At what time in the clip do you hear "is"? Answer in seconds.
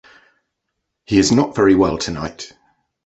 1.19-1.31